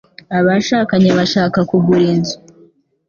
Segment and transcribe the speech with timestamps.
[0.37, 2.37] Abashakanye bashaka kugura inzu.